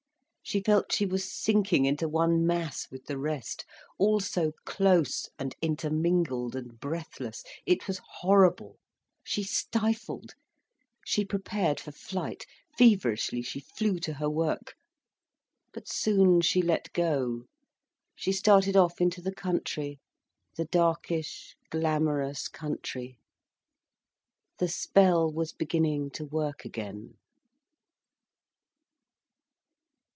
[0.43, 6.57] She felt she was sinking into one mass with the rest—all so close and intermingled
[6.57, 7.41] and breathless.
[7.65, 8.77] It was horrible.
[9.23, 10.33] She stifled.
[11.05, 12.45] She prepared for flight,
[12.77, 14.75] feverishly she flew to her work.
[15.71, 17.45] But soon she let go.
[18.13, 23.17] She started off into the country—the darkish, glamorous country.
[24.57, 27.13] The spell was beginning to work again.